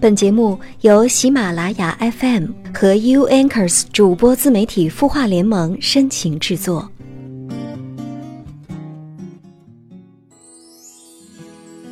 [0.00, 6.90] 本节目由喜马拉雅 FM 和 U Anchors 主播自媒体孵化联盟深情制作。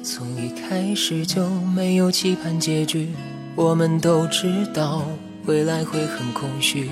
[0.02, 3.10] 从一开始就没有期盼结局，
[3.54, 5.04] 我们都知道
[5.44, 6.88] 未来会很空虚，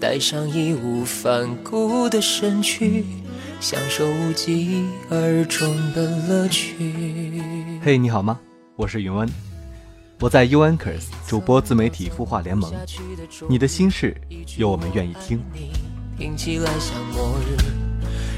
[0.00, 3.04] 带上义无反顾的身躯，
[3.60, 6.74] 享受无疾而终的乐趣。
[7.80, 8.40] 嘿，你好吗？
[8.74, 9.28] 我是云温。
[10.20, 12.72] 我在 U Anchors 主播自媒体孵化联盟，
[13.48, 14.16] 你的心事
[14.56, 15.42] 有我们愿意听。
[16.16, 17.56] 听起来像末日，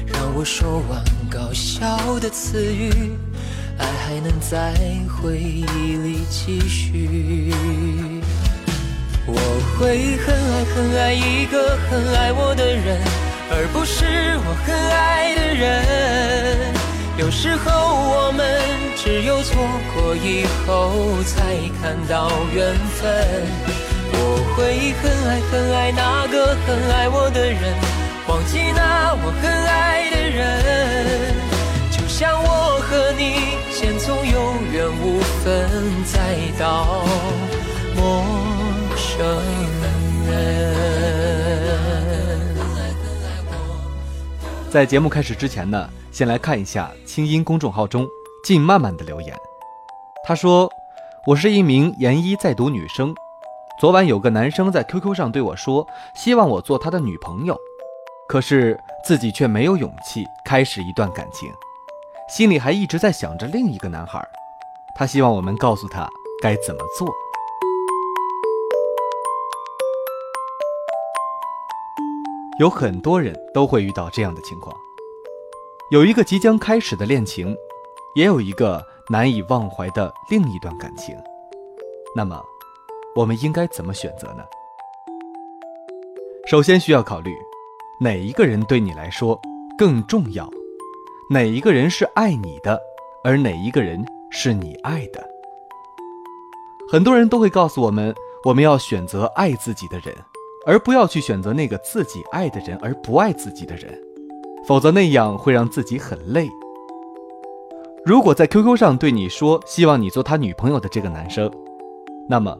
[0.07, 2.91] 让我说完搞笑的词语，
[3.77, 4.73] 爱还能在
[5.07, 5.63] 回忆
[5.97, 7.53] 里继续。
[9.27, 9.35] 我
[9.77, 13.01] 会很爱很爱一个很爱我的人，
[13.51, 14.05] 而不是
[14.39, 16.76] 我很爱的人。
[17.17, 18.45] 有时候我们
[18.95, 19.57] 只有错
[19.95, 23.01] 过以后才看到缘分。
[24.13, 24.15] 我
[24.55, 27.73] 会很爱很爱那个很爱我的人，
[28.27, 31.33] 忘记那我很爱的人。
[31.89, 35.67] 就像我和你，先从有缘无分，
[36.05, 37.03] 再到
[37.95, 38.23] 陌
[38.95, 39.17] 生
[40.29, 40.76] 人。
[44.69, 45.89] 在节目开始之前呢。
[46.09, 48.07] 先来看一下清音公众号中
[48.43, 49.37] 静慢慢的留言。
[50.25, 50.67] 他说
[51.27, 53.13] ：“我是一名研一在读女生，
[53.79, 57.55] 昨晚有个男生在 QQ 上对我说，希望我做他的女朋友，
[58.27, 61.51] 可是自己却没有勇气开始一段感情，
[62.27, 64.19] 心里还一直在想着另一个男孩。
[64.95, 66.09] 他希望我们告诉他
[66.41, 67.07] 该怎么做。
[72.59, 74.75] 有很多人都会遇到这样的情况。”
[75.91, 77.55] 有一个即将开始的恋情，
[78.15, 81.15] 也有一个难以忘怀的另一段感情。
[82.15, 82.43] 那么，
[83.15, 84.43] 我们应该怎么选择呢？
[86.45, 87.33] 首先需要考虑，
[88.01, 89.39] 哪一个人对你来说
[89.77, 90.49] 更重要？
[91.29, 92.81] 哪一个人是爱你的，
[93.23, 95.25] 而哪一个人是你爱的？
[96.89, 100.15] 很多人都会告诉我们，我们要选择爱自己的人，
[100.67, 103.97] 而不要去选择那个自己爱的人而不爱自己的人。
[104.67, 106.49] 否则那样会让自己很累。
[108.05, 111.49] 如果在 QQ 上对你说希望你做他女朋友的这个男生，
[112.27, 112.57] 那么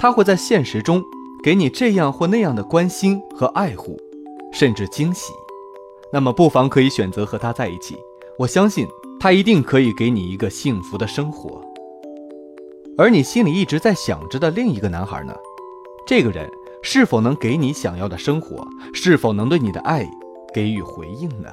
[0.00, 1.00] 他会在现实中
[1.44, 3.96] 给你这样或那样的关心和爱护，
[4.52, 5.32] 甚至惊喜。
[6.12, 7.96] 那么不妨可以选择和他在一起，
[8.36, 8.84] 我相信
[9.20, 11.62] 他一定可以给你一个幸福的生活。
[12.98, 15.32] 而你心里一直在想着的另一个男孩呢？
[16.04, 16.50] 这个人
[16.86, 18.62] 是否能给你想要的生活？
[18.92, 20.06] 是否能对你的爱？
[20.52, 21.48] 给予回应呢？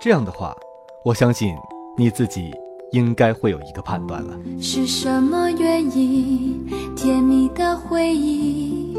[0.00, 0.56] 这样的话，
[1.04, 1.54] 我相信
[1.98, 2.50] 你自己
[2.92, 4.34] 应该会有一个判断了。
[4.58, 6.66] 是什么原因？
[6.96, 8.96] 甜蜜的回忆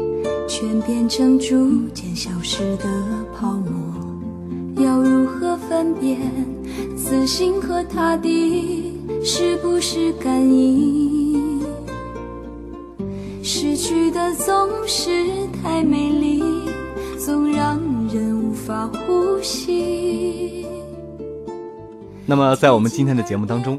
[0.48, 2.84] 全变成逐渐消失的
[3.36, 3.72] 泡沫。
[4.76, 6.20] 要如何分辨
[6.96, 8.94] 此心和他的
[9.24, 11.15] 是不是感应？
[13.48, 15.08] 失去的总是
[15.62, 16.42] 太美丽，
[17.16, 18.52] 总让人无。
[18.52, 20.66] 法呼吸。
[22.26, 23.78] 那么，在我们今天的节目当中，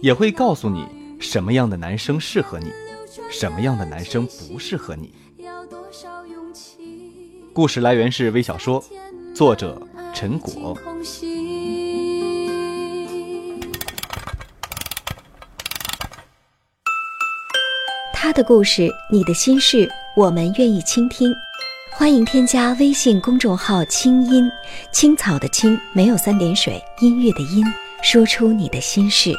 [0.00, 0.86] 也会告诉你
[1.18, 2.66] 什么样的男生适合你，
[3.28, 5.12] 什么样的男生不适合你。
[7.52, 8.84] 故事来源是微小说，
[9.34, 9.82] 作者
[10.14, 10.78] 陈果。
[18.20, 21.32] 他的故事，你的心事，我们愿意倾听。
[21.92, 24.50] 欢迎添加微信公众号“清音
[24.90, 27.64] 青草”的青没有三点水，音乐的音，
[28.02, 29.32] 说出你的心事。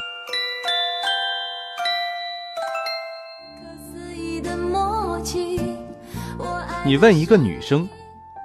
[6.85, 7.85] 你问一个女生，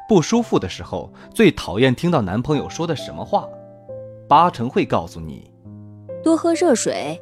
[0.09, 3.49] 不舒服的时候最讨厌听到男朋友说的什么话？
[4.29, 5.49] 八成会告诉你，
[6.25, 7.21] 多喝热水。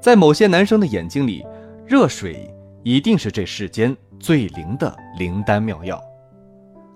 [0.00, 1.42] 在某些男生的眼睛里，
[1.86, 2.50] 热水
[2.82, 3.96] 一定是这世间。
[4.20, 6.02] 最灵的灵丹妙药，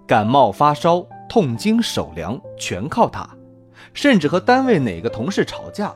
[0.06, 3.28] 感冒发烧、痛经手凉全靠它，
[3.92, 5.94] 甚至和单位哪个同事吵架，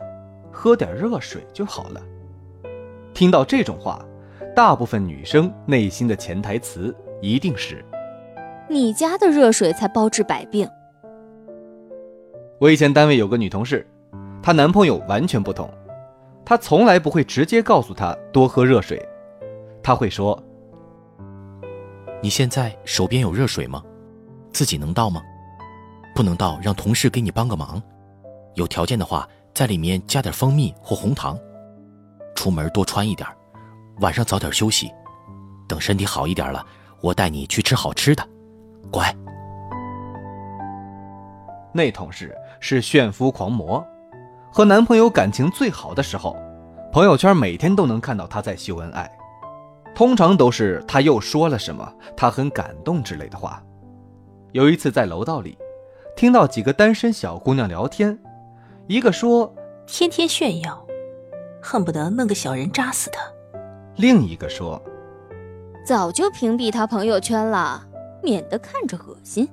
[0.51, 2.03] 喝点热水就好了。
[3.15, 4.05] 听到这种话，
[4.55, 7.83] 大部分女生内心的潜台词一定是：
[8.69, 10.69] 你家的热水才包治百病。
[12.59, 13.87] 我以前单位有个女同事，
[14.43, 15.73] 她男朋友完全不同，
[16.45, 19.01] 她从来不会直接告诉他多喝热水，
[19.83, 20.41] 他会说。
[22.23, 23.83] 你现在手边有热水吗？
[24.53, 25.23] 自己能倒吗？
[26.15, 27.83] 不能倒，让同事给你帮个忙。
[28.55, 31.39] 有条件的话，在里面加点蜂蜜或红糖。
[32.35, 33.27] 出门多穿一点，
[34.01, 34.91] 晚上早点休息，
[35.67, 36.65] 等身体好一点了，
[37.01, 38.29] 我带你去吃好吃的，
[38.91, 39.15] 乖。
[41.73, 43.85] 那同事是炫夫狂魔，
[44.55, 46.37] 和男朋友感情最好的时候，
[46.93, 49.11] 朋友圈每天都能看到他在秀恩爱，
[49.95, 53.63] 通常都是他又说了什么，他很感动之类的话。
[54.53, 55.57] 有一次在楼道里，
[56.15, 58.19] 听到几个单身小姑娘聊天，
[58.89, 59.51] 一个说
[59.87, 60.87] 天天炫耀，
[61.63, 63.23] 恨不得弄个小人扎死他；
[63.97, 64.81] 另一个说
[65.83, 67.83] 早就屏蔽他朋友圈了，
[68.23, 69.49] 免得看着恶心。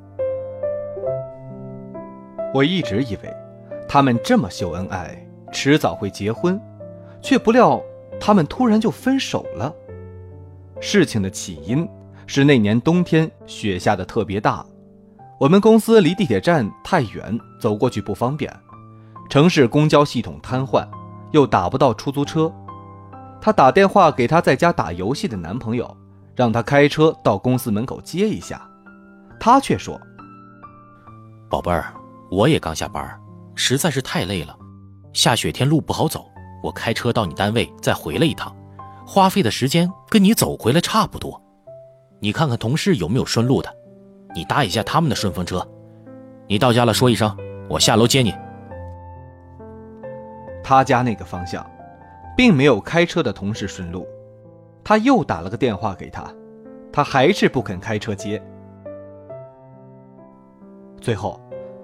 [2.53, 3.33] 我一直以为，
[3.91, 5.17] 他们这么秀恩爱，
[5.51, 6.61] 迟早会结婚，
[7.23, 7.81] 却不料
[8.21, 9.73] 他们突然就分手了。
[10.79, 11.89] 事情的起因
[12.27, 14.63] 是那年冬天雪下的特别大，
[15.39, 18.55] 我们公司离地铁站太远，走过去不方便，
[19.27, 20.87] 城市公交系统瘫痪，
[21.31, 22.53] 又打不到出租车。
[23.41, 25.97] 她打电话给她在家打游戏的男朋友，
[26.35, 28.61] 让他开车到公司门口接一下，
[29.39, 29.99] 他却说
[31.49, 31.91] ：“宝贝儿。”
[32.29, 33.19] 我也刚下班，
[33.59, 34.57] 实在是太累了。
[35.11, 36.31] 下雪天路不好走，
[36.63, 38.55] 我开车到你单位再回来一趟，
[39.05, 41.39] 花费的时间跟你走回来差不多。
[42.21, 43.69] 你看看同事有没有顺路的，
[44.33, 45.67] 你搭一下他们的顺风车。
[46.47, 47.35] 你到家了说一声，
[47.69, 48.33] 我下楼接你。
[50.63, 51.69] 他家那个方向，
[52.37, 54.07] 并没有开车的同事顺路。
[54.85, 56.33] 他又打了个电话给他，
[56.93, 58.41] 他还是不肯开车接。
[61.01, 61.37] 最后。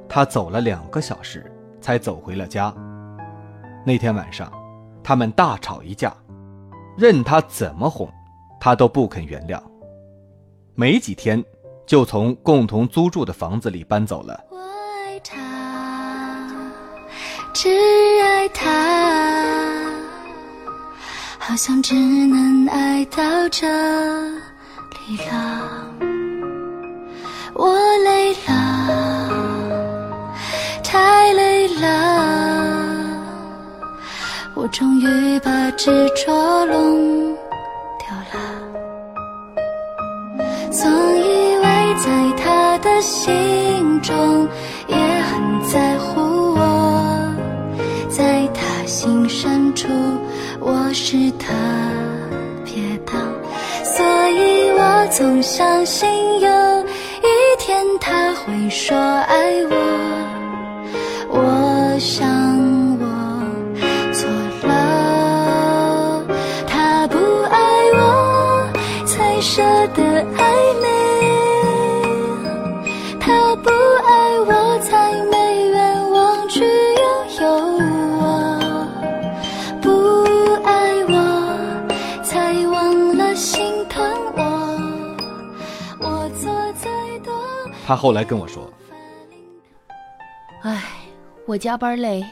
[0.08, 1.52] 他走了两个小时，
[1.86, 2.74] 才走回了家。
[3.86, 4.52] 那天晚上，
[5.04, 6.12] 他们大吵一架，
[6.98, 8.12] 任他怎么哄，
[8.60, 9.62] 他都不肯原谅。
[10.74, 11.46] 没几天，
[11.86, 14.44] 就从共同租住的房子里搬走了。
[14.50, 15.38] 我爱他，
[17.54, 17.70] 只
[18.24, 19.86] 爱他，
[21.38, 23.68] 好像只能爱到这
[25.08, 25.85] 里了。
[34.78, 37.34] 终于把执着弄
[37.98, 38.36] 掉了。
[40.70, 41.64] 总以为
[42.04, 44.46] 在他的心中
[44.90, 46.20] 也很在乎
[46.56, 47.34] 我，
[48.10, 49.88] 在他心深处
[50.60, 51.54] 我是特
[52.66, 53.14] 别的，
[53.86, 56.10] 所以我总相信
[56.42, 56.86] 有
[57.22, 59.64] 一天他会说爱。
[59.70, 60.15] 我
[87.86, 88.68] 他后来跟我说。
[90.64, 90.84] 哎
[91.46, 92.26] 我加班累，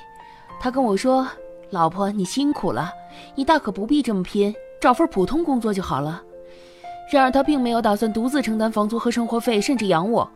[0.59, 1.27] 他跟我说
[1.69, 2.91] ：“老婆，你辛苦了，
[3.35, 4.51] 你大可不必这么拼，
[4.81, 6.23] 找份普通工作就好了。”
[7.11, 10.27] 然而他并没有打算独自承担房租和生活费，甚至养我。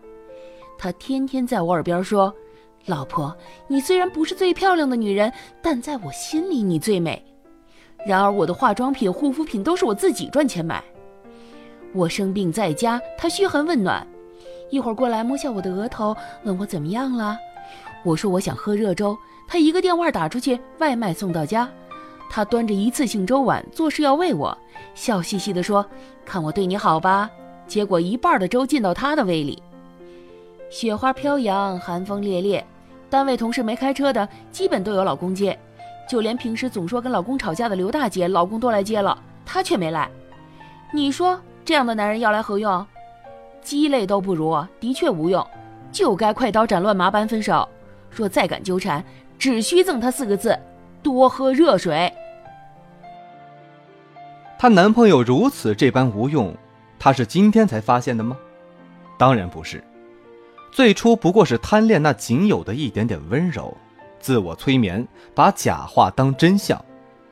[0.77, 2.31] 他天天在我耳边说
[2.85, 3.35] ：“老婆，
[3.67, 7.25] 你虽然不是最漂亮的女人，但在我心里你最美。”
[8.05, 10.83] 然而我的化妆品、护肤品都是我自己赚钱买。
[11.93, 14.05] 我生病在家，他嘘寒问暖，
[14.69, 17.37] 一会儿过来摸下我的额头，问我怎么样了。
[18.03, 21.69] 我说我想喝热粥，他一个电话打出去，外卖送到家。
[22.29, 24.55] 他端着一次性粥碗，做事要喂我，
[24.93, 25.85] 笑嘻嘻地说
[26.25, 27.29] ：“看我对你好吧。”
[27.67, 29.61] 结果一半的粥进到他的胃里。
[30.69, 32.65] 雪花飘扬，寒风烈烈，
[33.09, 35.57] 单位同事没开车的，基本都有老公接，
[36.09, 40.09] 就连平时总说跟老公吵架的刘大姐，老公都来接了，她却没来。
[40.91, 42.85] 你说这样的男人要来何用？
[43.61, 45.45] 鸡肋都不如，的确无用，
[45.91, 47.67] 就该快刀斩乱麻般分手。
[48.09, 49.03] 若再敢纠缠，
[49.37, 50.57] 只需赠她四个字：
[51.03, 52.11] 多喝热水。
[54.57, 56.55] 她男朋友如此这般无用，
[56.97, 58.37] 她是今天才发现的吗？
[59.17, 59.83] 当然不是，
[60.71, 63.75] 最初不过是贪恋那仅有的一点点温柔，
[64.19, 66.83] 自我催眠，把假话当真相，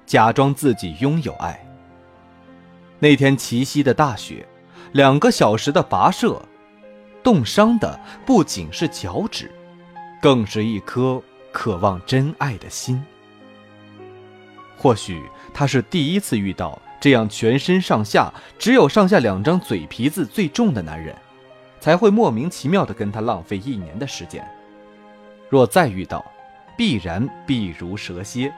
[0.05, 1.59] 假装自己拥有爱。
[2.99, 4.45] 那天齐溪的大雪，
[4.95, 6.41] 两个小时的跋涉，
[7.21, 9.51] 冻伤的不仅是脚趾。
[10.21, 11.21] 更是一颗
[11.51, 13.03] 渴望真爱的心。
[14.77, 15.21] 或许
[15.53, 21.13] 他是第一次遇到这样全身上下只有上下两张嘴皮子最重的男人，
[21.81, 24.47] 才会莫名其妙的跟他浪费一年的时间。
[25.49, 26.25] 若再遇到，
[26.77, 28.49] 必然避如蛇蝎。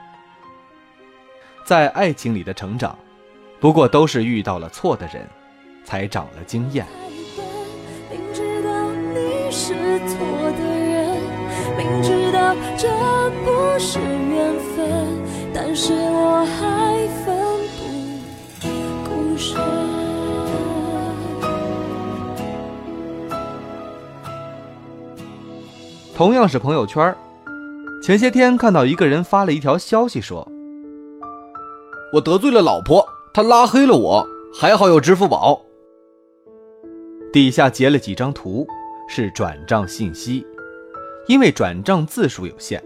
[1.66, 2.96] 在爱情里的成长，
[3.58, 5.28] 不过都是遇到了错的人，
[5.88, 6.84] 才长了经验。
[8.10, 9.72] 明知道你是
[10.06, 10.18] 错
[10.52, 11.16] 的人，
[11.78, 12.86] 明知道这
[13.42, 14.84] 不是缘分，
[15.54, 17.34] 但是我还奋
[18.60, 18.68] 不
[19.08, 19.58] 顾身。
[26.14, 27.16] 同样是朋友圈，
[28.02, 30.46] 前些天看到一个人发了一条消息说
[32.12, 33.02] ：“我得罪了老婆，
[33.32, 35.62] 她拉黑了我，还好有支付宝。”
[37.30, 38.66] 底下截了几张图，
[39.06, 40.46] 是转账信息，
[41.26, 42.82] 因为转账字数有限，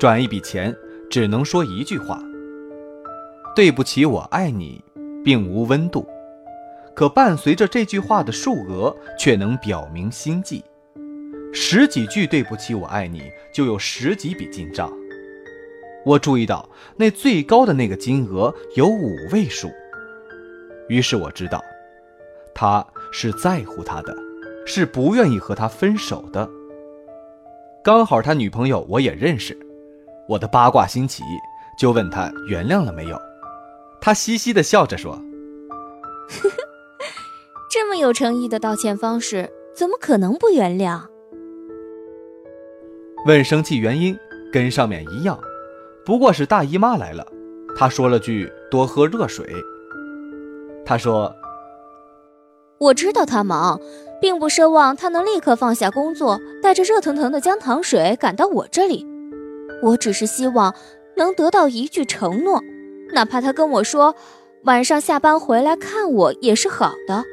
[0.00, 0.74] 转一笔钱
[1.08, 2.20] 只能说一句话
[3.54, 4.82] ：“对不起，我爱你”，
[5.24, 6.04] 并无温度，
[6.92, 10.64] 可伴随着这句话的数额却能表明心迹。
[11.52, 13.22] 十几句“对不起，我爱你”
[13.54, 14.92] 就有十几笔进账。
[16.04, 19.70] 我注意到那最高的那个金额有五位数，
[20.88, 21.62] 于是我知道，
[22.54, 24.16] 他是在乎他的，
[24.66, 26.48] 是不愿意和他分手的。
[27.82, 29.56] 刚好他女朋友我也认识，
[30.28, 31.22] 我的八卦心起，
[31.78, 33.18] 就问他原谅了没有。
[34.00, 35.12] 他嘻嘻的笑着说
[36.28, 36.56] ：“呵呵，
[37.70, 41.00] 这么有诚意的道歉方式，怎么可能不原谅？”
[43.26, 44.16] 问生气原因，
[44.52, 45.38] 跟上面一样，
[46.04, 47.26] 不过是大姨妈来了。
[47.76, 49.46] 他说了句“多喝热水”。
[50.84, 51.34] 他说
[52.78, 53.80] ：“我知道他忙，
[54.20, 59.06] 并不奢望他能立刻放下工作，带着热腾腾的姜糖水赶到我这里。
[59.82, 60.74] 我只是希望
[61.16, 62.62] 能得到一句承诺，
[63.12, 64.14] 哪怕他跟我说
[64.64, 67.24] 晚上下班回来看我也是好的，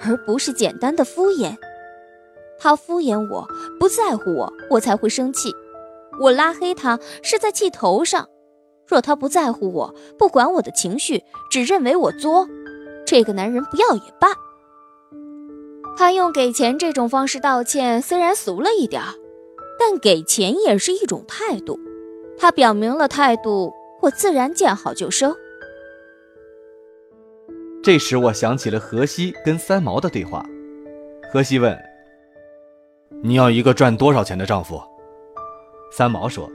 [0.00, 1.56] 而不是简单的敷衍。”
[2.58, 3.46] 他敷衍我，
[3.78, 5.52] 不在乎我，我才会生气。
[6.18, 8.26] 我拉黑他是在气头上。
[8.86, 12.48] 若他不在乎我，不管我的情绪，只认为我作，
[13.04, 14.28] 这个男人不要也罢。
[15.96, 19.14] 他用给钱这种方式道歉，虽然俗了一点儿，
[19.78, 21.80] 但给钱也是一种态度。
[22.38, 23.72] 他表明了态度，
[24.02, 25.34] 我自然见好就收。
[27.82, 30.44] 这时我想起了荷西跟三毛的对话，
[31.32, 31.76] 荷西问。
[33.22, 34.82] 你要一个赚多少钱的丈夫？
[35.90, 36.50] 三毛说：“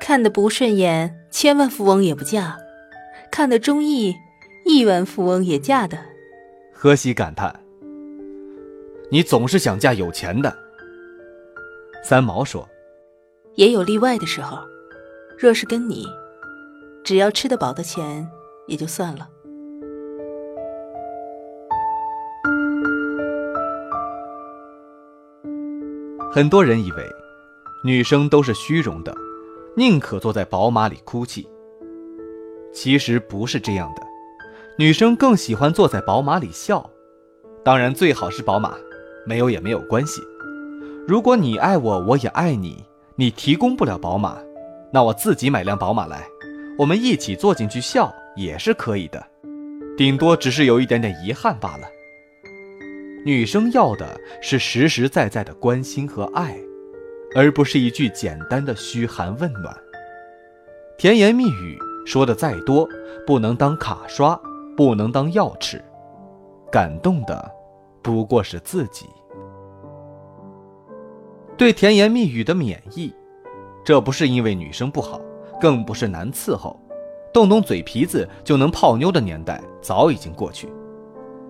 [0.00, 2.56] 看得不顺眼，千万富翁也不嫁；
[3.32, 4.14] 看得中意，
[4.64, 5.98] 亿万富翁也嫁的。”
[6.72, 7.52] 荷西感叹
[9.10, 10.56] ：“你总是想嫁有钱的。”
[12.02, 12.68] 三毛说
[13.56, 14.58] ：“也有例外的时候，
[15.38, 16.06] 若是跟你，
[17.04, 18.26] 只要吃得饱的钱
[18.66, 19.28] 也就算了。”
[26.32, 27.04] 很多人以为，
[27.84, 29.12] 女生都是虚荣的，
[29.76, 31.48] 宁可坐在宝马里哭泣。
[32.72, 34.02] 其实不是这样的，
[34.78, 36.88] 女生更喜欢坐在宝马里笑。
[37.64, 38.76] 当然最好是宝马，
[39.30, 40.20] 没有也没有关系。
[41.06, 42.84] 如果你爱我，我也爱你，
[43.14, 44.36] 你提供不了宝马，
[44.92, 46.26] 那我自己买辆宝马来，
[46.76, 49.24] 我们一起坐进去笑也是可以的，
[49.96, 51.86] 顶多只是有一点点遗憾罢了。
[53.24, 56.58] 女生要的是实实在在的关心和爱，
[57.36, 59.72] 而不是一句简单的嘘寒问暖。
[60.98, 62.88] 甜言蜜语说的再多，
[63.24, 64.36] 不能当卡刷，
[64.76, 65.80] 不能当药吃。
[66.72, 67.50] 感动的
[68.02, 69.06] 不过是自己。
[71.60, 73.12] 对甜言蜜语的免疫，
[73.84, 75.20] 这不是因为女生不好，
[75.60, 76.80] 更不是难伺候，
[77.34, 80.70] 动动嘴皮子就能泡妞的年代早已经过去。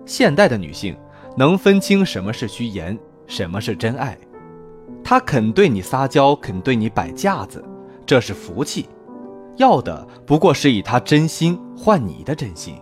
[0.05, 0.93] 现代的女性。
[1.37, 4.17] 能分清什么是虚言，什么是真爱。
[5.01, 7.63] 她肯对你撒娇，肯对你摆架子，
[8.05, 8.89] 这是福气。
[9.55, 12.75] 要的不过是以她真心换你的真心。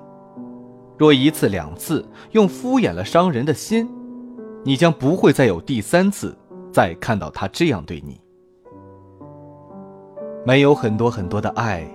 [0.98, 3.88] 若一次两次用敷衍了伤人的心，
[4.66, 6.36] 你将不会再有第三次
[6.72, 8.20] 再看到他这样对你。
[10.46, 11.86] 没有很多很多的爱，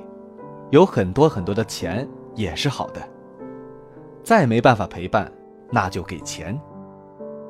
[0.70, 3.00] 有很多很多的钱也是好的。
[4.22, 5.30] 再没办法陪伴。
[5.70, 6.60] 那就给钱，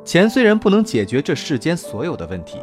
[0.02, 2.58] 钱虽然不能解决这世间所有的问题，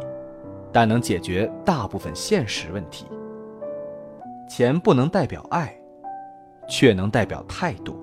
[0.72, 3.06] 但能解决大部分现实问题。
[4.48, 5.72] 钱不能代表爱，
[6.68, 7.96] 却能代表态度。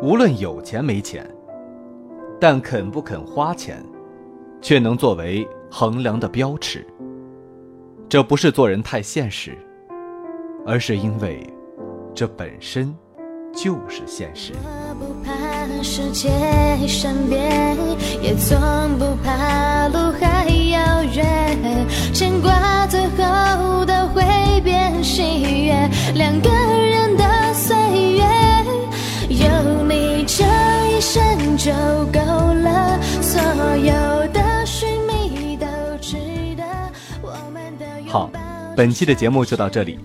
[0.00, 1.28] 无论有钱没钱，
[2.40, 3.84] 但肯不肯花钱，
[4.64, 6.86] 却能作为衡量的标尺，
[8.08, 9.52] 这不是做人太现实，
[10.66, 11.46] 而是因为
[12.14, 12.96] 这本身
[13.54, 14.54] 就是现实。
[14.98, 15.30] 不怕
[15.82, 16.30] 世界
[16.88, 17.76] 善变，
[18.22, 18.58] 也从
[18.98, 24.22] 不怕路还遥远，牵挂最后都会
[24.62, 25.74] 变喜悦。
[26.14, 27.76] 两个人的岁
[28.14, 28.24] 月，
[29.28, 30.42] 有你这
[30.88, 31.70] 一生就
[32.10, 32.23] 够。
[38.14, 38.30] 好，
[38.76, 39.98] 本期的节目就到这里。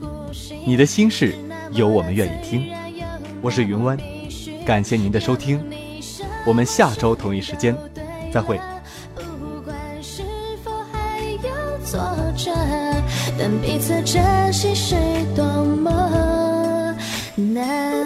[0.66, 1.36] 你的心事，
[1.74, 2.72] 有我们愿意听。
[3.39, 3.96] 我是云湾，
[4.66, 5.63] 感谢您的收听，
[6.44, 7.78] 我们下周同一时间
[8.34, 8.60] 再会。
[11.86, 12.00] 挫
[12.36, 12.51] 折，
[13.38, 14.96] 但彼此珍惜是
[15.36, 16.96] 多么
[17.36, 17.99] 难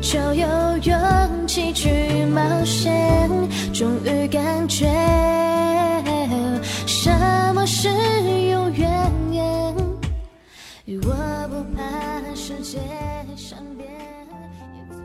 [0.00, 0.46] 就有
[0.78, 1.90] 勇气去
[2.26, 3.28] 冒险，
[3.72, 4.86] 终于感觉
[6.86, 7.10] 什
[7.54, 7.88] 么是
[8.48, 8.88] 永远。
[11.02, 12.78] 我不怕世界
[13.36, 13.88] 善变。
[14.72, 14.98] 也从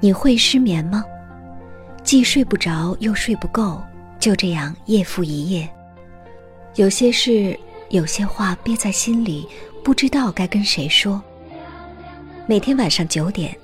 [0.00, 1.04] 你会失眠吗？
[2.02, 3.82] 既睡不着又睡不够，
[4.18, 5.68] 就这样夜复一夜。
[6.76, 7.58] 有些事，
[7.90, 9.46] 有些话憋在心里，
[9.84, 11.22] 不知道该跟谁说。
[12.48, 13.54] 每天晚上九点，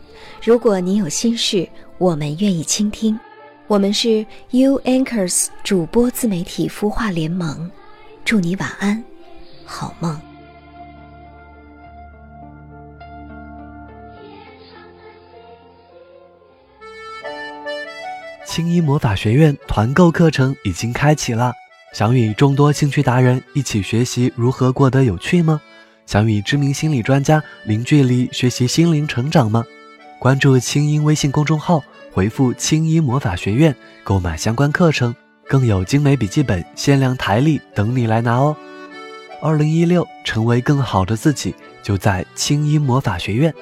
[0.42, 3.18] 如果你有心事，我们愿意倾听。
[3.66, 7.70] 我们是 U Anchors 主播自媒体孵化联盟，
[8.26, 9.02] 祝你晚安，
[9.64, 10.20] 好梦。
[18.44, 21.54] 青衣魔法学院团购课程已经开启了，
[21.94, 25.62] 想与众多兴趣达人一起学习如何过得有趣吗？
[26.06, 29.64] 想与知名心理专家零距离学习心灵成长吗？
[30.18, 31.82] 关注清音微信公众号，
[32.12, 35.14] 回复“清音魔法学院”购买相关课程，
[35.48, 38.56] 更有精美笔记本、限量台历等你来拿哦。
[39.42, 43.52] 二零一六，成为更好的自己，就在清音魔法学院。